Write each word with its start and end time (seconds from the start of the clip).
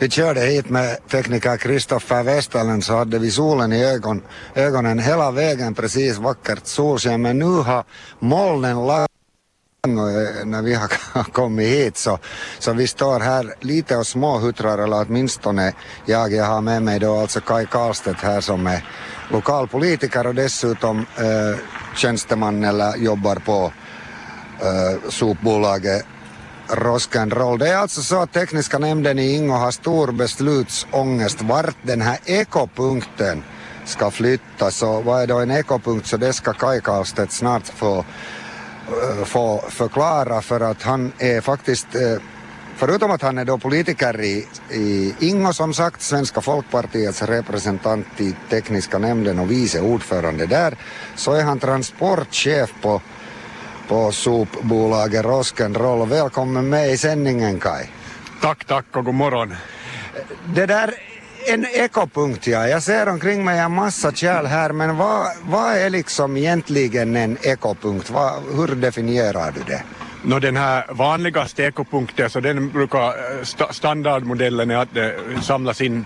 vi 0.00 0.08
körde 0.08 0.40
hit 0.40 0.68
med 0.68 1.08
tekniker 1.08 1.56
Kristoffer 1.56 2.22
Westerlund 2.22 2.84
så 2.84 2.96
hade 2.96 3.18
vi 3.18 3.30
solen 3.30 3.72
i 3.72 3.84
ögon, 3.84 4.22
ögonen 4.54 4.98
hela 4.98 5.30
vägen, 5.30 5.74
precis 5.74 6.18
vackert 6.18 6.66
solsken. 6.66 7.22
Men 7.22 7.38
nu 7.38 7.44
har 7.44 7.84
molnen 8.18 8.86
lagt 8.86 9.12
eh, 9.86 10.46
när 10.46 10.62
vi 10.62 10.74
har 10.74 10.88
kommit 11.32 11.68
hit 11.68 11.96
så, 11.96 12.18
så 12.58 12.72
vi 12.72 12.86
står 12.86 13.20
här 13.20 13.54
lite 13.60 13.96
och 13.96 14.06
småhuttrar 14.06 14.78
eller 14.78 15.06
åtminstone 15.08 15.72
jag, 16.06 16.32
jag 16.32 16.44
har 16.44 16.60
med 16.60 16.82
mig 16.82 16.98
då 16.98 17.20
alltså 17.20 17.40
Kai 17.40 17.66
Karlstedt 17.66 18.20
här 18.20 18.40
som 18.40 18.66
är 18.66 18.84
lokalpolitiker 19.30 20.26
och 20.26 20.34
dessutom 20.34 20.98
eh, 20.98 21.60
tjänsteman 21.96 22.64
eller 22.64 22.96
jobbar 22.96 23.36
på 23.36 23.72
eh, 24.60 25.10
sopbolaget 25.10 26.06
Rock'n'Roll. 26.70 27.58
Det 27.58 27.68
är 27.68 27.76
alltså 27.76 28.02
så 28.02 28.22
att 28.22 28.32
tekniska 28.32 28.78
nämnden 28.78 29.18
i 29.18 29.34
Ingo 29.34 29.52
har 29.52 29.70
stor 29.70 30.12
beslutsångest 30.12 31.42
vart 31.42 31.76
den 31.82 32.00
här 32.00 32.18
ekopunkten 32.24 33.42
ska 33.84 34.10
flyttas 34.10 34.82
och 34.82 35.04
vad 35.04 35.22
är 35.22 35.26
då 35.26 35.38
en 35.38 35.50
ekopunkt 35.50 36.06
så 36.06 36.16
det 36.16 36.32
ska 36.32 36.52
Kaj 36.52 36.80
Karlstedt 36.80 37.32
snart 37.32 37.66
få, 37.66 37.98
eh, 37.98 39.24
få 39.24 39.64
förklara 39.68 40.42
för 40.42 40.60
att 40.60 40.82
han 40.82 41.12
är 41.18 41.40
faktiskt 41.40 41.94
eh, 41.94 42.22
Förutom 42.76 43.10
att 43.10 43.22
han 43.22 43.38
är 43.38 43.44
då 43.44 43.58
politiker 43.58 44.20
i, 44.20 44.46
i 44.70 45.14
Ingo 45.18 45.52
som 45.52 45.74
sagt, 45.74 46.02
Svenska 46.02 46.40
folkpartiets 46.40 47.22
representant 47.22 48.06
i 48.16 48.34
tekniska 48.50 48.98
nämnden 48.98 49.38
och 49.38 49.50
vice 49.50 49.80
ordförande 49.80 50.46
där, 50.46 50.76
så 51.16 51.32
är 51.32 51.42
han 51.42 51.58
transportchef 51.58 52.74
på 52.82 53.02
på 53.90 54.12
sopbolaget 54.12 55.24
Rock'n'Roll. 55.24 56.08
Välkommen 56.08 56.68
med 56.68 56.90
i 56.90 56.96
sändningen 56.96 57.60
Kai. 57.60 57.86
Tack, 58.40 58.64
tack 58.64 58.96
och 58.96 59.04
god 59.04 59.14
morgon. 59.14 59.54
Det 60.54 60.66
där 60.66 60.94
en 61.46 61.66
ekopunkt 61.66 62.46
ja. 62.46 62.66
Jag 62.68 62.82
ser 62.82 63.08
omkring 63.08 63.44
mig 63.44 63.58
en 63.58 63.72
massa 63.72 64.12
kärl 64.12 64.46
här 64.46 64.72
men 64.72 64.96
vad, 64.96 65.26
vad 65.42 65.76
är 65.76 65.90
liksom 65.90 66.36
egentligen 66.36 67.16
en 67.16 67.38
ekopunkt? 67.42 68.10
Vad, 68.10 68.32
hur 68.56 68.74
definierar 68.74 69.52
du 69.52 69.60
det? 69.66 69.82
No, 70.24 70.38
den 70.38 70.56
här 70.56 70.84
vanligaste 70.88 71.62
ekopunkten, 71.62 72.30
så 72.30 72.40
den 72.40 72.68
brukar, 72.68 73.40
st 73.42 73.64
standardmodellen 73.70 74.70
är 74.70 74.76
att 74.76 74.94
det 74.94 75.16
samlas 75.42 75.80
in 75.80 76.04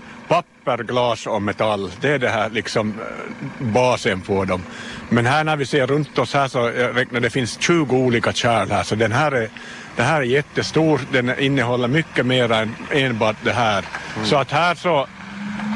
papper, 0.65 0.85
glas 0.85 1.27
och 1.27 1.43
metall. 1.43 1.91
Det 2.01 2.09
är 2.09 2.19
det 2.19 2.29
här 2.29 2.51
liksom 2.51 2.95
eh, 3.01 3.67
basen 3.67 4.21
på 4.21 4.45
dem. 4.45 4.63
Men 5.09 5.27
här 5.27 5.45
när 5.45 5.57
vi 5.57 5.67
ser 5.67 5.87
runt 5.87 6.19
oss 6.19 6.35
här 6.35 6.49
så 6.49 6.67
räknar 6.69 7.21
det 7.21 7.31
finns 7.31 7.61
20 7.61 7.97
olika 7.97 8.33
kärl 8.33 8.71
här 8.71 8.83
så 8.83 8.95
den 8.95 9.13
här 9.13 9.33
är, 9.33 9.49
det 9.97 10.03
här 10.03 10.21
är 10.21 10.25
jättestor, 10.25 11.01
den 11.13 11.39
innehåller 11.39 11.89
mycket 11.89 12.27
mer 12.27 12.53
än 12.53 12.75
enbart 12.91 13.37
det 13.45 13.53
här. 13.53 13.85
Mm. 14.17 14.27
Så 14.27 14.37
att 14.37 14.51
här 14.51 14.75
så 14.75 15.07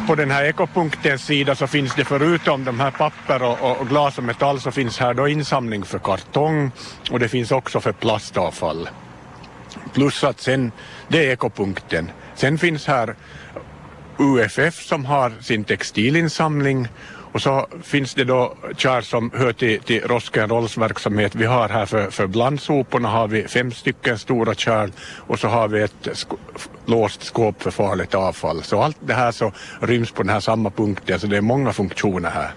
på 0.06 0.14
den 0.14 0.30
här 0.30 0.44
ekopunktens 0.44 1.24
sida 1.24 1.54
så 1.54 1.66
finns 1.66 1.94
det 1.94 2.04
förutom 2.04 2.64
de 2.64 2.80
här 2.80 2.90
papper 2.90 3.42
och, 3.42 3.80
och, 3.80 3.88
glas 3.88 4.18
och 4.18 4.24
metall 4.24 4.60
så 4.60 4.70
finns 4.70 4.98
här 4.98 5.14
då 5.14 5.28
insamling 5.28 5.84
för 5.84 5.98
kartong 5.98 6.70
och 7.10 7.18
det 7.18 7.28
finns 7.28 7.50
också 7.50 7.80
för 7.80 7.92
plastavfall. 7.92 8.88
Plus 9.94 10.24
att 10.24 10.40
sen, 10.40 10.72
det 11.08 11.26
är 11.26 11.32
ekopunkten. 11.32 12.10
Sen 12.34 12.58
finns 12.58 12.86
här 12.86 13.14
UFF 14.18 14.82
som 14.82 15.04
har 15.04 15.32
sin 15.40 15.64
textilinsamling 15.64 16.88
och 17.32 17.42
så 17.42 17.66
finns 17.82 18.14
det 18.14 18.24
då 18.24 18.54
kärl 18.76 19.02
som 19.02 19.30
hör 19.34 19.52
till, 19.52 19.80
till 19.80 20.02
Rosk'n'Rolls 20.02 20.80
verksamhet. 20.80 21.34
Vi 21.34 21.44
har 21.44 21.68
här 21.68 21.86
för, 21.86 22.10
för 22.10 22.26
blandsoporna 22.26 23.08
har 23.08 23.28
vi 23.28 23.48
fem 23.48 23.72
stycken 23.72 24.18
stora 24.18 24.54
kärl 24.54 24.90
och 25.26 25.38
så 25.38 25.48
har 25.48 25.68
vi 25.68 25.82
ett 25.82 26.08
sk 26.12 26.28
låst 26.86 27.22
skåp 27.22 27.62
för 27.62 27.70
farligt 27.70 28.14
avfall. 28.14 28.62
Så 28.62 28.82
allt 28.82 28.96
det 29.00 29.14
här 29.14 29.32
så 29.32 29.52
ryms 29.80 30.10
på 30.10 30.22
den 30.22 30.32
här 30.32 30.40
samma 30.40 30.70
punkten 30.70 31.20
så 31.20 31.26
det 31.26 31.36
är 31.36 31.40
många 31.40 31.72
funktioner 31.72 32.30
här. 32.30 32.50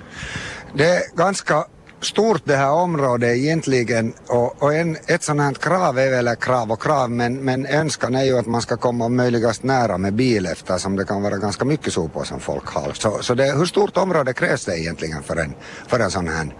Det 0.73 0.85
är 0.85 1.17
ganska 1.17 1.65
stort 2.01 2.41
det 2.45 2.55
här 2.55 2.71
området 2.71 3.37
egentligen 3.37 4.13
och, 4.27 4.63
och 4.63 4.73
en, 4.73 4.97
ett 5.07 5.23
sånt 5.23 5.41
här 5.41 5.53
krav 5.53 5.99
är 5.99 6.09
väl 6.09 6.35
krav 6.35 6.71
och 6.71 6.81
krav 6.81 7.11
men, 7.11 7.35
men 7.35 7.65
önskan 7.65 8.15
är 8.15 8.23
ju 8.23 8.37
att 8.37 8.45
man 8.45 8.61
ska 8.61 8.77
komma 8.77 9.09
möjligast 9.09 9.63
nära 9.63 9.97
med 9.97 10.13
bil 10.13 10.45
eftersom 10.45 10.95
det 10.95 11.05
kan 11.05 11.21
vara 11.21 11.37
ganska 11.37 11.65
mycket 11.65 11.93
sopor 11.93 12.23
som 12.23 12.39
folk 12.39 12.67
har. 12.67 12.93
Så, 12.93 13.17
så 13.21 13.33
det, 13.33 13.57
hur 13.57 13.65
stort 13.65 13.97
område 13.97 14.33
krävs 14.33 14.65
det 14.65 14.79
egentligen 14.79 15.23
för 15.23 15.35
en, 15.35 15.53
för 15.87 15.99
en 15.99 16.11
sån 16.11 16.27
här 16.27 16.53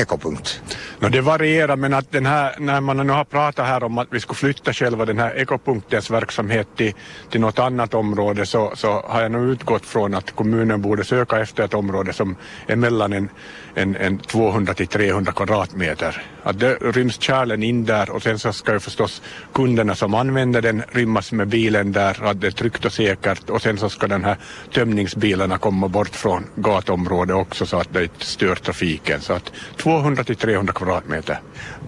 ekopunkt? 0.00 0.60
No, 0.98 1.08
det 1.08 1.20
varierar 1.20 1.76
men 1.76 1.94
att 1.94 2.12
den 2.12 2.26
här, 2.26 2.54
när 2.58 2.80
man 2.80 3.06
nu 3.06 3.12
har 3.12 3.24
pratat 3.24 3.66
här 3.66 3.82
om 3.82 3.98
att 3.98 4.08
vi 4.10 4.20
skulle 4.20 4.36
flytta 4.36 4.72
själva 4.72 5.04
den 5.04 5.18
här 5.18 5.38
ekopunktens 5.38 6.10
verksamhet 6.10 6.68
till, 6.76 6.92
till 7.30 7.40
något 7.40 7.58
annat 7.58 7.94
område 7.94 8.46
så, 8.46 8.72
så 8.74 9.04
har 9.06 9.22
jag 9.22 9.30
nog 9.32 9.48
utgått 9.48 9.86
från 9.86 10.14
att 10.14 10.30
kommunen 10.30 10.82
borde 10.82 11.04
söka 11.04 11.40
efter 11.40 11.64
ett 11.64 11.74
område 11.74 12.12
som 12.12 12.36
är 12.66 12.76
mellan 12.76 13.12
en, 13.12 13.28
en, 13.74 13.96
en 13.96 14.18
200 14.18 14.74
till 14.74 14.86
300 14.86 15.32
kvadratmeter. 15.32 16.22
Att 16.42 16.60
det 16.60 16.74
ryms 16.74 17.20
kärlen 17.20 17.62
in 17.62 17.84
där 17.84 18.10
och 18.10 18.22
sen 18.22 18.38
så 18.38 18.52
ska 18.52 18.72
ju 18.72 18.80
förstås 18.80 19.22
kunderna 19.52 19.94
som 19.94 20.14
använder 20.14 20.62
den 20.62 20.82
rymmas 20.92 21.32
med 21.32 21.48
bilen 21.48 21.92
där, 21.92 22.24
att 22.24 22.40
det 22.40 22.46
är 22.46 22.50
tryggt 22.50 22.84
och 22.84 22.92
säkert 22.92 23.50
och 23.50 23.62
sen 23.62 23.78
så 23.78 23.88
ska 23.88 24.06
den 24.06 24.24
här 24.24 24.36
tömningsbilarna 24.74 25.58
komma 25.58 25.88
bort 25.88 26.16
från 26.16 26.46
gatområdet 26.54 27.36
också 27.36 27.66
så 27.66 27.76
att 27.76 27.92
det 27.92 28.02
inte 28.02 28.26
stör 28.26 28.54
trafiken. 28.54 29.20
Så 29.20 29.32
att 29.32 29.52
200 29.82 30.24
till 30.24 30.36
300 30.36 30.72
kvadratmeter. 30.72 31.40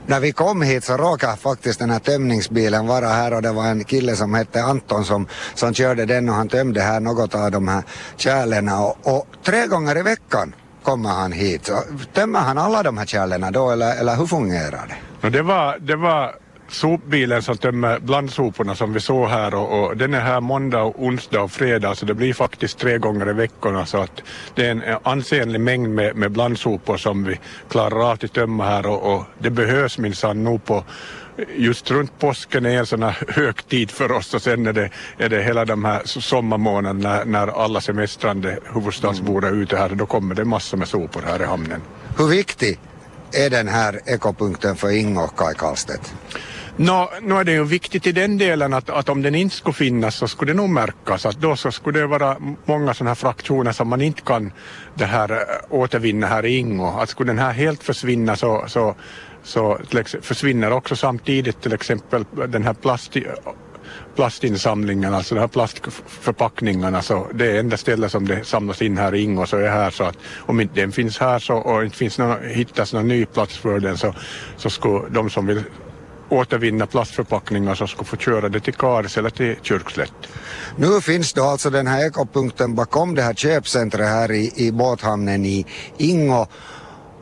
När 0.07 0.21
vi 0.21 0.33
kom 0.33 0.63
hit 0.63 0.85
så 0.85 0.97
råkade 0.97 1.37
faktiskt 1.37 1.79
den 1.79 1.91
här 1.91 1.99
tömningsbilen 1.99 2.87
vara 2.87 3.09
här 3.09 3.35
och 3.35 3.43
det 3.43 3.53
var 3.53 3.65
en 3.65 3.85
kille 3.85 4.17
som 4.17 4.35
hette 4.35 4.63
Anton 4.63 5.05
som, 5.05 5.27
som 5.55 5.75
körde 5.75 6.07
den 6.07 6.29
och 6.29 6.35
han 6.35 6.49
tömde 6.49 6.81
här 6.81 7.01
något 7.01 7.35
av 7.35 7.51
de 7.51 7.69
här 7.69 7.83
kärlen 8.17 8.69
och, 8.69 9.17
och 9.17 9.27
tre 9.45 9.67
gånger 9.67 9.99
i 9.99 10.03
veckan 10.03 10.55
kommer 10.83 11.09
han 11.09 11.33
hit. 11.33 11.67
Så, 11.67 11.83
tömmer 12.13 12.41
han 12.41 12.59
alla 12.59 12.83
de 12.83 12.99
här 12.99 13.07
kärlen 13.07 13.53
då 13.53 13.71
eller, 13.71 14.01
eller 14.01 14.17
hur 14.17 14.27
fungerar 14.27 14.99
det? 15.21 15.31
det, 15.31 15.43
var, 15.43 15.79
det 15.79 15.97
var 15.97 16.35
sopbilen 16.75 17.43
som 17.43 17.57
tömmer 17.57 17.99
blandsoporna 17.99 18.75
som 18.75 18.93
vi 18.93 19.01
såg 19.01 19.29
här 19.29 19.55
och, 19.55 19.85
och, 19.85 19.97
den 19.97 20.15
är 20.15 20.21
här 20.21 20.41
måndag, 20.41 20.85
onsdag 20.85 21.43
och 21.43 21.51
fredag 21.51 21.95
så 21.95 22.07
det 22.07 22.15
blir 22.15 22.35
faktiskt 22.35 22.79
tre 22.79 22.99
gånger 22.99 23.31
i 23.31 23.33
veckorna 23.33 23.87
så 23.87 23.99
att 23.99 24.23
det 24.55 24.67
är 24.67 24.71
en 24.71 24.83
ansenlig 25.03 25.61
mängd 25.61 25.95
med, 25.95 26.17
med 26.17 26.33
blandsopor 26.33 26.97
som 26.97 27.25
vi 27.25 27.39
klarar 27.69 28.01
av 28.01 28.11
att 28.11 28.33
tömma 28.33 28.65
här 28.65 28.87
och, 28.87 29.15
och 29.15 29.25
det 29.39 29.51
behövs 29.51 29.99
minsann 29.99 30.45
nog 30.45 30.65
på 30.65 30.85
just 31.57 31.91
runt 31.91 32.19
påsken 32.19 32.67
är 32.67 32.79
en 32.79 32.87
sån 32.87 33.03
här 33.03 33.25
högtid 33.29 33.91
för 33.91 34.13
oss 34.13 34.35
och 34.35 34.43
sen 34.43 34.67
är 34.67 34.73
det, 34.73 34.91
är 35.19 35.29
det 35.29 35.43
hela 35.43 35.65
de 35.65 35.85
här 35.85 36.03
sommarmånaderna 36.05 37.11
när, 37.11 37.25
när 37.25 37.63
alla 37.65 37.81
semestrande 37.81 38.59
huvudstadsbor 38.75 39.45
är 39.45 39.53
ute 39.53 39.77
här 39.77 39.89
då 39.89 40.07
kommer 40.07 40.35
det 40.35 40.45
massor 40.45 40.77
med 40.77 40.89
sopor 40.89 41.23
här 41.27 41.43
i 41.43 41.45
hamnen. 41.45 41.81
Hur 42.19 42.27
viktig 42.27 42.79
är 43.33 43.51
den 43.51 43.69
här 43.69 44.01
ekopunkten 44.07 44.77
för 44.77 44.91
Ingo 44.91 45.27
Kaj 45.27 45.55
Karlstedt? 45.55 46.15
Nå, 46.77 47.11
no, 47.23 47.35
är 47.35 47.45
det 47.45 47.53
ju 47.53 47.65
viktigt 47.65 48.07
i 48.07 48.13
den 48.13 48.39
delen 48.39 48.75
att, 48.75 48.91
att 48.91 49.09
om 49.09 49.23
den 49.23 49.35
inte 49.35 49.57
skulle 49.57 49.75
finnas 49.75 50.17
så 50.17 50.29
skulle 50.29 50.53
det 50.53 50.57
nog 50.57 50.71
märkas 50.71 51.27
att 51.27 51.41
då 51.41 51.57
så 51.57 51.71
skulle 51.71 52.01
det 52.01 52.07
vara 52.07 52.37
många 52.65 52.95
sådana 52.95 53.11
här 53.11 53.15
fraktioner 53.15 53.73
som 53.73 53.89
man 53.89 54.01
inte 54.01 54.23
kan 54.23 54.53
det 54.95 55.05
här 55.05 55.31
eh, 55.31 55.39
återvinna 55.71 56.27
här 56.27 56.47
i 56.47 56.57
Ingo. 56.57 56.87
Att 56.87 57.09
skulle 57.09 57.31
den 57.31 57.39
här 57.39 57.53
helt 57.53 57.83
försvinna 57.83 58.37
så, 58.37 58.65
så, 58.67 58.95
så 59.43 59.79
försvinner 60.23 60.73
också 60.73 60.97
samtidigt 60.97 61.63
till 61.63 61.73
exempel 61.73 62.25
den 62.49 62.65
här 62.65 62.75
plast, 62.75 63.17
plastinsamlingen, 64.17 65.15
alltså 65.15 65.35
de 65.35 65.41
här 65.41 65.49
plastförpackningarna, 65.49 67.03
så 67.03 67.27
det 67.35 67.51
är 67.51 67.61
enda 67.61 67.77
stället 67.77 68.13
som 68.13 68.29
det 68.29 68.45
samlas 68.45 68.83
in 68.83 68.99
här 68.99 69.15
i 69.15 69.23
Ingo 69.23 69.47
så 69.47 69.57
är 69.57 69.71
här 69.71 69.91
så 69.91 70.05
att 70.05 70.17
om 70.39 70.61
inte 70.61 70.81
den 70.81 70.93
finns 70.93 71.19
här 71.19 71.39
så, 71.39 71.55
och 71.55 71.85
inte 71.85 71.97
finns 71.97 72.19
någon, 72.19 72.37
hittas 72.43 72.93
någon 72.93 73.09
ny 73.09 73.27
plats 73.27 73.59
för 73.59 73.81
den 73.81 73.99
så, 73.99 74.15
så 74.57 74.71
skulle 74.71 75.09
de 75.09 75.31
som 75.31 75.47
vill 75.47 75.63
återvinna 76.33 76.87
plastförpackningar 76.87 77.75
som 77.75 77.89
skulle 77.89 78.05
få 78.05 78.17
köra 78.17 78.49
det 78.49 78.61
till 78.61 78.75
Karis 78.75 79.17
eller 79.17 79.31
till 79.31 79.57
Kyrkslätt. 79.63 80.13
Nu 80.77 81.01
finns 81.01 81.33
då 81.33 81.43
alltså 81.43 81.71
den 81.71 81.87
här 81.87 82.07
ekopunkten 82.07 82.75
bakom 82.75 83.15
det 83.15 83.23
här 83.23 83.35
köpcentret 83.35 84.09
här 84.09 84.33
i, 84.33 84.53
i 84.57 84.73
båthamnen 84.73 85.45
i 85.45 85.67
Ingo 85.97 86.47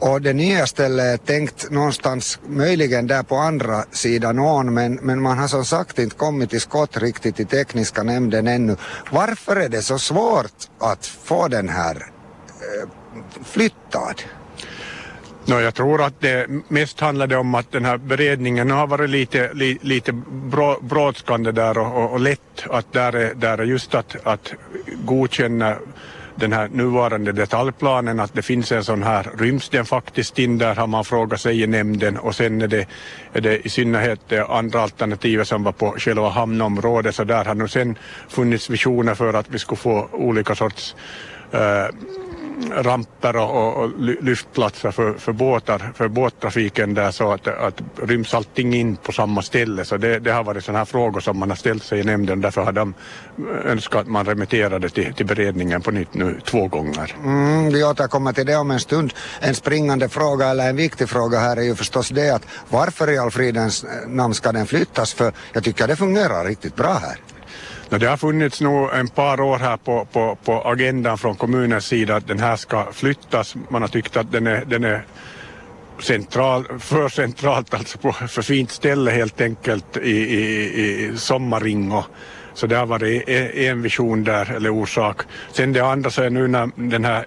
och 0.01 0.23
det 0.23 0.33
nya 0.33 0.67
stället 0.67 1.05
är 1.05 1.27
tänkt 1.27 1.71
någonstans 1.71 2.39
möjligen 2.47 3.07
där 3.07 3.23
på 3.23 3.37
andra 3.37 3.85
sidan 3.91 4.39
ån 4.39 4.75
men, 4.75 4.95
men 4.95 5.23
man 5.23 5.39
har 5.39 5.49
som 5.49 5.65
sagt 5.65 5.99
inte 5.99 6.17
kommit 6.17 6.51
till 6.51 6.61
skott 6.61 6.97
riktigt 6.97 7.41
i 7.41 7.45
tekniska 7.45 8.03
nämnden 8.03 8.47
ännu. 8.47 8.77
Varför 9.11 9.57
är 9.57 9.69
det 9.69 9.83
så 9.83 9.99
svårt 9.99 10.69
att 10.79 11.07
få 11.07 11.49
den 11.49 11.69
här 11.69 11.97
eh, 11.97 12.89
flyttad? 13.45 14.23
No, 15.51 15.61
jag 15.61 15.75
tror 15.75 16.03
att 16.03 16.21
det 16.21 16.47
mest 16.69 17.01
handlade 17.01 17.37
om 17.37 17.55
att 17.55 17.73
den 17.73 17.85
här 17.85 17.99
beredningen 17.99 18.71
har 18.71 18.87
varit 18.87 19.11
lite, 19.11 19.51
li, 19.55 19.79
lite 19.81 20.13
brådskande 20.81 21.53
där 21.53 21.79
och, 21.79 22.05
och, 22.05 22.13
och, 22.13 22.21
lätt 22.21 22.67
att 22.71 22.93
där 22.93 23.13
är, 23.13 23.35
där 23.35 23.59
är 23.59 23.65
just 23.65 23.95
att, 23.95 24.17
att 24.27 24.53
godkänna 25.05 25.77
den 26.35 26.53
här 26.53 26.69
nuvarande 26.69 27.33
detaljplanen 27.33 28.21
att 28.21 28.35
det 28.35 28.43
finns 28.43 28.73
en 28.73 28.85
sån 28.85 29.03
här, 29.03 29.31
ryms 29.39 29.69
den 29.69 29.85
faktiskt 29.85 30.39
in 30.39 30.59
där 30.59 30.75
har 30.75 30.87
man 30.87 31.05
frågat 31.05 31.41
sig 31.41 31.63
i 31.63 31.67
nämnden. 31.67 32.19
Och 32.19 32.35
sen 32.35 32.63
är 32.63 32.69
det, 32.69 32.87
är 33.33 33.41
det 33.41 33.67
i 33.67 33.69
synnerhet 33.69 34.21
det 34.29 34.47
andra 34.47 34.81
alternativet 34.81 35.49
som 35.49 35.63
var 35.65 35.73
på 35.73 35.95
själva 35.99 36.29
hamnområdet. 36.29 37.15
Så 37.15 37.25
där 37.25 37.45
har 37.45 37.55
nu 37.55 37.69
sen 37.69 37.99
funnits 38.29 38.71
visioner 38.71 39.15
för 39.15 39.35
att 39.35 39.47
vi 39.49 39.59
skulle 39.59 39.79
få 39.79 40.09
olika 40.13 40.55
sorts 40.55 40.95
eh, 41.53 41.87
ramper 42.69 43.37
och, 43.37 43.77
och 43.77 43.91
lyftplatser 43.99 44.91
för, 44.91 45.15
för 45.15 45.33
båtar, 45.33 45.93
för 45.95 46.09
båttrafiken 46.09 46.95
där 46.95 47.11
så 47.11 47.33
att, 47.33 47.47
att 47.47 47.83
ryms 48.03 48.35
allting 48.35 48.75
in 48.75 48.97
på 48.97 49.13
samma 49.13 49.43
ställe. 49.43 49.85
Så 49.85 49.97
det, 49.97 50.19
det 50.19 50.33
har 50.33 50.45
varit 50.45 50.65
sådana 50.65 50.79
här 50.79 50.85
frågor 50.85 51.21
som 51.21 51.39
man 51.39 51.51
har 51.51 51.57
ställt 51.57 51.83
sig 51.83 52.01
i 52.01 52.05
nämnden. 52.05 52.41
Därför 52.41 52.63
har 52.63 52.73
de 52.73 52.95
eh, 53.39 53.71
önskat 53.71 54.01
att 54.01 54.07
man 54.07 54.27
remitterade 54.27 54.89
till, 54.89 55.15
till 55.15 55.27
beredningen 55.27 55.83
på 55.83 55.91
nytt 55.91 56.15
nu 56.15 56.41
två 56.45 56.69
gånger. 56.69 57.17
Mm, 57.25 57.73
vi 57.73 57.85
återkommer 57.85 58.33
till 58.33 58.47
det 58.47 58.57
om 58.57 58.71
en 58.71 58.81
stund. 58.81 59.13
En 59.41 59.55
springande 59.55 60.09
fråga 60.09 60.49
eller 60.49 60.69
en 60.69 60.77
viktig 60.77 61.09
fråga 61.09 61.39
här 61.39 61.57
är 61.57 61.63
ju 61.63 61.75
förstås 61.75 62.09
det 62.09 62.31
att 62.31 62.47
varför 62.69 63.11
i 63.11 63.19
all 63.19 63.31
fridens 63.31 63.85
eh, 63.85 64.09
namn 64.09 64.35
ska 64.35 64.53
den 64.53 64.67
flyttas? 64.67 65.15
För 65.15 65.33
jag 65.53 65.65
tycker 65.65 65.89
det 65.89 65.97
fungerar 65.97 66.45
riktigt 66.45 66.77
bra 66.77 66.93
här. 66.93 67.17
Det 67.99 68.07
har 68.07 68.17
funnits 68.17 68.61
nog 68.61 68.95
en 68.95 69.09
par 69.09 69.41
år 69.41 69.59
här 69.59 69.77
på, 69.77 70.07
på, 70.13 70.39
på 70.45 70.63
agendan 70.63 71.19
från 71.19 71.37
kommunens 71.37 71.87
sida 71.87 72.17
att 72.17 72.27
den 72.27 72.39
här 72.39 72.57
ska 72.57 72.93
flyttas. 72.93 73.57
Man 73.69 73.83
har 73.83 73.89
tyckt 73.89 74.17
att 74.17 74.33
den 74.33 74.47
är, 74.47 74.65
den 74.65 74.85
är 74.85 75.05
central, 75.99 76.65
för 76.79 77.09
centralt, 77.09 77.75
alltså 77.75 77.99
på 77.99 78.13
för 78.13 78.43
fint 78.43 78.71
ställe 78.71 79.11
helt 79.11 79.41
enkelt 79.41 79.97
i, 79.97 80.11
i, 80.11 81.05
i 81.05 81.17
Sommaringo. 81.17 82.03
Så 82.55 82.67
det 82.67 82.77
har 82.77 82.87
varit 82.87 83.29
e, 83.29 83.33
e, 83.55 83.67
en 83.67 83.83
vision 83.83 84.25
där, 84.25 84.53
eller 84.53 84.71
orsak. 84.71 85.21
Sen 85.53 85.73
det 85.73 85.81
andra 85.81 86.11
så 86.11 86.23
är 86.23 86.31
nu 86.31 86.49
när 86.49 86.71
den 86.75 87.05
här 87.05 87.27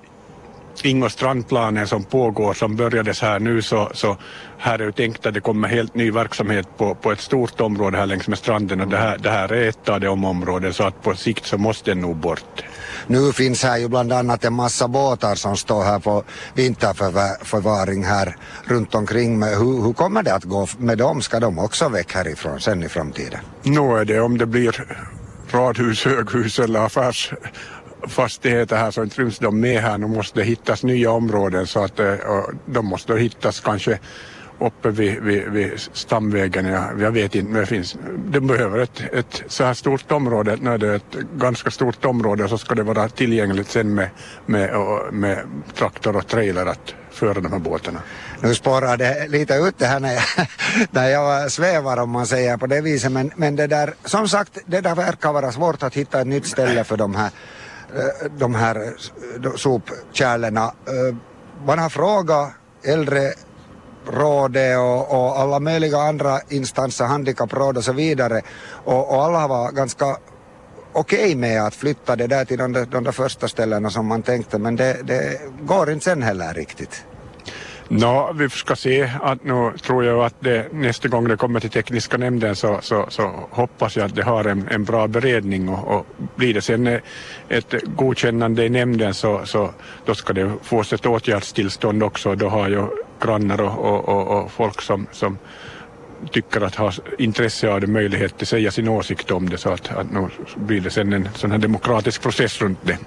Ingo 0.81 1.10
strandplanen 1.10 1.88
som 1.88 2.04
pågår 2.04 2.54
som 2.54 2.75
börjades 2.75 3.22
här 3.22 3.40
nu 3.40 3.62
så, 3.62 3.90
så 3.94 4.18
här 4.58 4.80
är 4.80 4.86
det 4.86 4.92
tänkt 4.92 5.25
att 5.25 5.34
det 5.34 5.40
kommer 5.40 5.68
helt 5.68 5.96
ny 5.96 6.12
verksamhet 6.12 6.68
på, 6.78 6.96
på 6.96 7.12
ett 7.12 7.20
stort 7.20 7.62
område 7.62 7.98
här 7.98 8.06
längs 8.06 8.28
med 8.28 8.38
stranden 8.38 8.81
och 8.81 8.88
det 8.88 8.98
här, 8.98 9.18
det 9.18 9.30
här 9.30 9.54
är 9.54 9.70
ett 9.70 9.90
av 9.90 10.00
de 10.00 10.25
områden 10.25 10.74
så 10.74 10.84
att 10.84 11.02
på 11.04 11.16
sikt 11.16 11.46
så 11.46 11.58
måste 11.58 11.92
den 11.92 12.02
nog 12.02 12.16
bort. 12.16 12.64
Nu 13.08 13.34
finns 13.34 13.64
här 13.64 13.78
ju 13.78 13.88
bland 13.88 14.14
annat 14.14 14.46
en 14.46 14.54
massa 14.54 14.88
båtar 14.88 15.36
som 15.36 15.58
står 15.58 15.84
här 15.84 16.00
på 16.00 16.24
vinterförvaring 16.54 18.04
här 18.04 18.36
runt 18.66 18.96
omkring. 18.96 19.40
Men 19.40 19.50
hur, 19.50 19.81
hur 19.81 19.94
kommer 19.94 20.24
det 20.24 20.34
att 20.34 20.44
gå 20.44 20.68
med 20.78 20.98
dem? 20.98 21.22
Ska 21.22 21.40
de 21.40 21.60
också 21.60 21.90
väck 21.90 22.14
härifrån 22.14 22.60
sen 22.60 22.84
i 22.84 22.90
framtiden? 22.90 23.40
Nu 23.64 23.98
är 23.98 24.06
det 24.06 24.20
om 24.20 24.38
det 24.38 24.46
blir 24.46 24.86
radhus, 25.52 26.06
höghus 26.06 26.60
eller 26.60 26.80
affärs 26.80 27.34
fastigheter 28.07 28.75
här 28.75 28.91
så 28.91 29.03
inte 29.03 29.21
ryms 29.21 29.39
de 29.39 29.59
med 29.59 29.81
här. 29.81 29.97
Nu 29.97 30.07
måste 30.07 30.39
det 30.39 30.45
hittas 30.45 30.83
nya 30.83 31.11
områden 31.11 31.67
så 31.67 31.83
att 31.83 32.00
eh, 32.00 32.15
de 32.65 32.85
måste 32.85 33.13
hittas 33.13 33.59
kanske 33.59 34.00
uppe 34.59 34.89
vid, 34.89 35.21
vid, 35.21 35.50
vid 35.50 35.71
stamvägen. 35.94 36.65
Jag, 36.65 37.01
jag 37.01 37.11
vet 37.11 37.35
inte, 37.35 37.51
men 37.51 37.61
det 37.61 37.67
finns. 37.67 37.97
De 38.25 38.47
behöver 38.47 38.79
ett, 38.79 39.01
ett 39.13 39.44
så 39.47 39.63
här 39.63 39.73
stort 39.73 40.11
område, 40.11 40.57
när 40.61 40.77
det 40.77 40.88
är 40.88 40.95
ett 40.95 41.17
ganska 41.35 41.71
stort 41.71 42.05
område 42.05 42.50
så 42.50 42.57
ska 42.57 42.75
det 42.75 42.83
vara 42.83 43.09
tillgängligt 43.09 43.69
sen 43.69 43.95
med, 43.95 44.09
med, 44.45 44.69
med 45.11 45.39
traktor 45.75 46.15
och 46.15 46.27
trailer 46.27 46.65
att 46.65 46.95
föra 47.11 47.33
de 47.33 47.51
här 47.51 47.59
båtarna. 47.59 48.00
Nu 48.41 48.55
spårar 48.55 48.97
det 48.97 49.27
lite 49.27 49.53
ut 49.53 49.75
det 49.77 49.85
här 49.85 50.00
när 50.00 50.13
jag, 50.13 50.23
när 50.91 51.07
jag 51.09 51.51
svävar 51.51 51.97
om 51.97 52.09
man 52.09 52.27
säger 52.27 52.57
på 52.57 52.67
det 52.67 52.81
viset 52.81 53.11
men, 53.11 53.31
men 53.35 53.55
det 53.55 53.67
där, 53.67 53.94
som 54.05 54.29
sagt, 54.29 54.57
det 54.65 54.81
där 54.81 54.95
verkar 54.95 55.33
vara 55.33 55.51
svårt 55.51 55.83
att 55.83 55.94
hitta 55.94 56.21
ett 56.21 56.27
nytt 56.27 56.45
ställe 56.45 56.83
för 56.83 56.97
de 56.97 57.15
här 57.15 57.29
Eh, 57.95 58.31
de 58.38 58.56
här 58.56 58.75
eh, 58.75 59.54
sopkärlen. 59.56 60.57
Eh, 60.57 60.72
man 61.66 61.80
har 61.80 61.90
frågat 61.90 62.51
äldre 62.84 63.34
rådet 64.07 64.78
och, 64.78 65.12
och, 65.12 65.40
alla 65.40 65.60
möjliga 65.60 65.98
andra 65.98 66.40
instanser, 66.50 67.06
handikappråd 67.06 67.78
och 67.78 67.84
så 67.84 67.94
vidare 67.94 68.42
och, 68.86 69.16
och 69.16 69.24
alla 69.24 69.48
var 69.48 69.72
ganska 69.72 70.18
okej 70.94 71.19
okay 71.19 71.36
med 71.36 71.63
att 71.63 71.75
flytta 71.75 72.16
det 72.16 72.28
där 72.28 72.45
till 72.45 72.57
de, 72.57 72.74
de 72.74 73.04
där 73.04 73.12
första 73.12 73.48
ställena 73.48 73.90
som 73.90 74.07
man 74.07 74.22
tänkte 74.22 74.57
men 74.60 74.75
det, 74.75 74.98
det 75.04 75.42
går 75.62 75.92
inte 75.92 76.04
sen 76.04 76.22
heller 76.22 76.54
riktigt. 76.54 77.06
Nå, 78.00 78.31
vi 78.36 78.50
ska 78.50 78.75
se 78.75 79.10
att 79.22 79.44
nu 79.44 79.72
tror 79.81 80.06
jag 80.06 80.25
att 80.25 80.36
det, 80.40 80.74
nästa 80.74 81.07
gång 81.07 81.28
det 81.28 81.38
kommer 81.38 81.60
till 81.60 81.69
tekniska 81.69 82.18
nämnden 82.18 82.56
så, 82.56 82.80
så, 82.81 83.06
så 83.10 83.48
hoppas 83.50 83.98
jag 83.98 84.06
att 84.06 84.16
det 84.16 84.24
har 84.24 84.45
en, 84.45 84.68
en 84.72 84.84
bra 84.84 85.07
beredning 85.07 85.69
och, 85.69 85.98
och 85.98 86.06
blir 86.36 86.54
det 86.54 86.62
sen 86.62 87.00
ett 87.50 87.74
godkännande 87.95 88.66
i 88.66 88.69
nämnden 88.69 89.13
så, 89.13 89.42
så 89.45 89.69
då 90.06 90.16
ska 90.16 90.34
det 90.34 90.51
fås 90.63 90.94
ett 90.94 91.06
åtgärdstillstånd 91.06 92.04
också. 92.04 92.36
Då 92.36 92.50
har 92.50 92.69
ju 92.69 92.88
grannar 93.22 93.62
och, 93.62 93.80
och, 93.80 94.10
och, 94.10 94.44
och 94.44 94.51
folk 94.51 94.81
som, 94.81 95.07
som 95.12 95.38
tycker 96.31 96.62
att 96.62 96.75
ha 96.75 96.92
intresse 97.18 97.70
av 97.70 97.81
det 97.81 97.88
möjlighet 97.88 98.42
att 98.42 98.48
säga 98.48 98.72
sin 98.72 98.88
åsikt 98.88 99.31
om 99.31 99.50
det 99.50 99.58
så 99.58 99.70
att, 99.70 99.92
att 99.92 100.12
nu 100.12 100.28
blir 100.56 100.81
det 100.81 100.90
sen 100.90 101.14
en 101.14 101.30
sån 101.36 101.52
här 101.52 101.58
demokratisk 101.58 102.22
process 102.22 102.62
runt 102.62 102.80
det. 102.81 102.98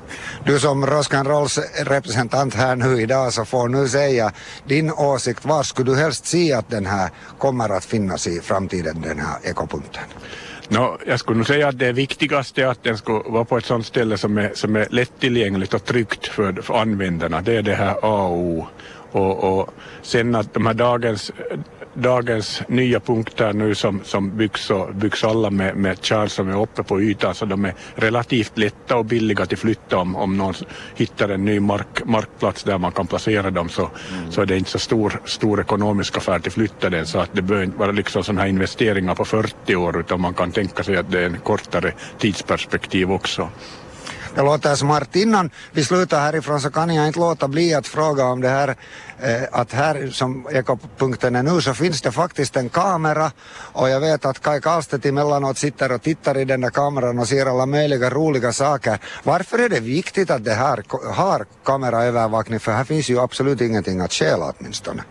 Du 0.45 0.59
som 0.59 0.87
Rosk'n'Rolls 0.87 1.61
representant 1.85 2.55
här 2.55 2.77
nu 2.77 3.01
idag 3.01 3.33
så 3.33 3.45
får 3.45 3.69
nu 3.69 3.89
säga 3.89 4.33
din 4.67 4.91
åsikt. 4.91 5.45
Var 5.45 5.63
skulle 5.63 5.91
du 5.91 5.97
helst 5.97 6.27
se 6.27 6.53
att 6.53 6.71
den 6.71 6.87
här 6.87 7.11
kommer 7.39 7.69
att 7.69 7.85
finnas 7.85 8.27
i 8.27 8.41
framtiden, 8.41 9.01
den 9.01 9.19
här 9.19 9.39
ekopunkten? 9.43 10.05
No, 10.69 10.99
jag 11.07 11.21
skulle 11.21 11.37
nog 11.37 11.47
säga 11.47 11.69
att 11.69 11.79
det 11.79 11.93
viktigaste 11.93 12.63
är 12.63 12.67
att 12.67 12.85
den 12.85 12.99
ska 12.99 13.23
vara 13.27 13.45
på 13.45 13.59
ett 13.59 13.65
sådant 13.65 13.87
ställe 13.87 14.19
som 14.19 14.39
är, 14.39 14.51
som 14.55 14.77
är 14.77 14.87
lättillgängligt 14.91 15.75
och 15.75 15.85
tryggt 15.85 16.27
för, 16.27 16.53
för 16.53 16.75
användarna. 16.75 17.41
Det 17.41 17.57
är 17.57 17.63
det 17.63 17.75
här 17.75 17.97
A 18.03 18.67
och 19.12 19.44
och 19.44 19.75
sen 20.03 20.35
att 20.35 20.55
de 20.55 20.67
här 20.67 20.75
dagens 20.75 21.32
dagens 21.97 22.62
nya 22.69 23.00
punkter 23.00 23.53
nu 23.53 23.75
som, 23.75 24.00
som 24.05 24.37
byggs, 24.37 24.70
och, 24.70 24.94
byggs 24.94 25.25
alla 25.25 25.50
med, 25.50 25.76
med 25.76 26.05
kärl 26.05 26.29
som 26.29 26.49
är 26.49 26.62
uppe 26.62 26.82
på 26.82 27.00
ytan 27.00 27.35
så 27.35 27.44
de 27.44 27.64
är 27.64 27.75
relativt 27.94 28.58
lätta 28.58 28.97
och 28.97 29.05
billiga 29.05 29.43
att 29.43 29.58
flytta 29.58 29.99
om, 29.99 30.17
om 30.17 30.37
någon 30.37 30.55
hittar 30.94 31.29
en 31.29 31.44
ny 31.44 31.61
mark, 31.61 32.05
markplats 32.05 32.62
där 32.62 32.79
man 32.79 32.93
kan 32.93 33.06
placera 33.06 33.50
dem 33.50 33.69
så, 33.69 33.82
mm. 33.82 34.32
så 34.32 34.43
är 34.43 34.47
det 34.47 34.58
inte 34.58 34.70
så 34.70 34.79
stor, 34.79 35.20
stor 35.25 35.61
ekonomisk 35.61 36.17
affär 36.17 36.37
att 36.37 36.53
flytta 36.53 36.91
den 36.91 37.06
så 37.06 37.19
att 37.19 37.31
det 37.32 37.43
behöver 37.43 37.64
inte 37.67 37.79
vara 37.79 37.93
liksom 37.93 38.25
sådana 38.25 38.41
här 38.41 38.49
investeringar 38.49 39.14
på 39.14 39.25
40 39.25 39.76
år 39.76 40.00
utan 40.00 40.20
man 40.20 40.35
kan 40.35 40.53
tänka 40.53 40.82
sig 40.82 40.97
att 40.97 41.11
det 41.11 41.20
är 41.20 41.26
en 41.26 41.38
kortare 41.38 41.93
tidsperspektiv 42.19 43.12
också. 43.12 43.49
Det 44.37 44.43
låter 44.43 44.75
smart. 44.75 45.17
Innan 45.17 45.50
vi 45.73 45.85
slutar 45.85 46.21
härifrån 46.21 46.61
så 46.61 46.71
kan 46.71 46.94
jag 46.94 47.06
inte 47.06 47.19
låta 47.19 47.49
bli 47.49 47.75
att 47.75 47.87
fråga 47.87 48.25
om 48.25 48.41
det 48.41 48.49
här 48.49 48.77
Eh, 49.21 49.43
att 49.53 49.73
här 49.73 50.11
som 50.11 50.47
ekopunkten 50.53 51.37
är 51.37 51.43
nu 51.43 51.61
så 51.61 51.75
finns 51.75 52.03
det 52.03 52.13
faktiskt 52.13 52.57
en 52.57 52.69
kamera 52.69 53.33
och 53.73 53.89
jag 53.89 54.01
vet 54.01 54.25
att 54.25 54.43
Kai 54.43 54.61
Karlstedt 54.61 55.07
emellanåt 55.07 55.59
sitter 55.59 55.93
och 55.93 56.03
tittar 56.03 56.39
i 56.39 56.45
den 56.45 56.61
där 56.61 56.71
kameran 56.71 57.19
och 57.19 57.29
ser 57.29 57.47
alla 57.47 57.67
möjliga 57.67 58.11
roliga 58.11 58.53
saker. 58.53 58.99
Varför 59.23 59.59
är 59.59 59.69
det 59.69 59.81
viktigt 59.81 60.31
att 60.31 60.44
det 60.44 60.55
här 60.55 60.82
har 61.15 61.46
kameraövervakning 61.65 62.61
för 62.61 62.73
här 62.73 62.85
finns 62.85 63.11
ju 63.11 63.20
absolut 63.20 63.61
ingenting 63.61 64.01
att 64.01 64.13
stjäla 64.13 64.53
åtminstone. 64.58 65.03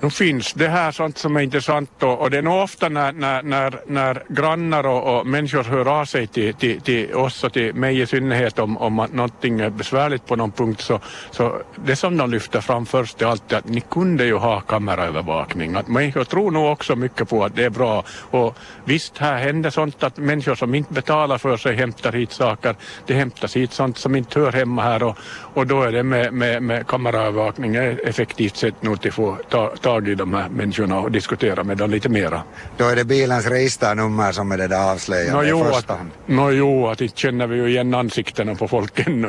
Nu 0.00 0.10
finns 0.10 0.52
det 0.52 0.68
här 0.68 0.92
sånt 0.92 1.18
som 1.18 1.36
är 1.36 1.40
intressant 1.40 2.02
och, 2.02 2.18
och 2.18 2.30
det 2.30 2.38
är 2.38 2.42
nog 2.42 2.62
ofta 2.62 2.88
när, 2.88 3.12
när, 3.12 3.42
när, 3.42 3.82
när 3.86 4.24
grannar 4.28 4.86
och, 4.86 5.18
och 5.18 5.26
människor 5.26 5.62
hör 5.62 6.00
av 6.00 6.04
sig 6.04 6.26
till, 6.26 6.54
till, 6.54 6.80
till 6.80 7.14
oss 7.14 7.44
och 7.44 7.52
till 7.52 7.74
mig 7.74 8.00
i 8.00 8.06
synnerhet 8.06 8.58
om, 8.58 8.76
om 8.76 9.06
någonting 9.12 9.60
är 9.60 9.70
besvärligt 9.70 10.26
på 10.26 10.36
någon 10.36 10.52
punkt 10.52 10.80
så, 10.80 11.00
så 11.30 11.62
det 11.84 11.96
som 11.96 12.16
de 12.16 12.30
lyfter 12.30 12.60
fram 12.60 12.86
först 12.86 13.22
är 13.22 13.27
alltid 13.28 13.58
att 13.58 13.68
ni 13.68 13.80
kunde 13.80 14.24
ju 14.24 14.34
ha 14.34 14.60
kameraövervakning. 14.60 15.74
Att 15.74 15.88
människor 15.88 16.24
tror 16.24 16.50
nog 16.50 16.72
också 16.72 16.96
mycket 16.96 17.28
på 17.28 17.44
att 17.44 17.56
det 17.56 17.64
är 17.64 17.70
bra 17.70 18.04
och 18.30 18.56
visst 18.84 19.18
här 19.18 19.38
händer 19.38 19.70
sånt 19.70 20.02
att 20.02 20.16
människor 20.16 20.54
som 20.54 20.74
inte 20.74 20.92
betalar 20.92 21.38
för 21.38 21.56
sig 21.56 21.76
hämtar 21.76 22.12
hit 22.12 22.32
saker. 22.32 22.76
Det 23.06 23.14
hämtas 23.14 23.56
hit 23.56 23.72
sånt 23.72 23.98
som 23.98 24.16
inte 24.16 24.40
hör 24.40 24.52
hemma 24.52 24.82
här 24.82 25.02
och, 25.02 25.18
och 25.54 25.66
då 25.66 25.82
är 25.82 25.92
det 25.92 26.02
med, 26.02 26.32
med, 26.32 26.62
med 26.62 26.86
kameraövervakning 26.86 27.74
effektivt 28.04 28.56
sätt 28.56 28.82
nog 28.82 29.06
att 29.06 29.14
få 29.14 29.36
ta, 29.48 29.76
ta 29.82 29.98
tag 29.98 30.08
i 30.08 30.14
de 30.14 30.34
här 30.34 30.48
människorna 30.48 31.00
och 31.00 31.10
diskutera 31.10 31.64
med 31.64 31.76
dem 31.76 31.90
lite 31.90 32.08
mera. 32.08 32.42
Då 32.76 32.84
är 32.84 32.96
det 32.96 33.04
bilens 33.04 33.46
registrernummer 33.46 34.32
som 34.32 34.52
är 34.52 34.58
det 34.58 34.68
där 34.68 34.92
avslöjande 34.92 35.42
no, 35.42 35.48
jo, 35.48 35.64
att, 35.64 35.90
no, 36.26 36.50
jo, 36.50 36.86
att 36.86 37.00
inte 37.00 37.16
känner 37.16 37.46
vi 37.46 37.56
ju 37.56 37.68
igen 37.68 37.94
ansiktena 37.94 38.54
på 38.54 38.68
folk 38.68 39.06
ännu. 39.06 39.26